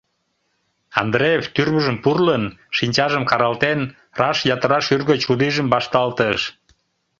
Андреев, 1.01 1.45
тӱрвыжым 1.55 1.97
пурлын, 2.03 2.43
шинчажым 2.77 3.23
каралтен, 3.29 3.79
раш 4.19 4.37
йытыра 4.47 4.79
шӱргӧ 4.85 5.15
чурийжым 5.23 5.67
вашталтыш. 5.73 6.39